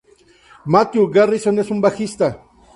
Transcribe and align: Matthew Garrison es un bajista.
Matthew 0.65 1.11
Garrison 1.11 1.59
es 1.59 1.69
un 1.69 1.79
bajista. 1.79 2.41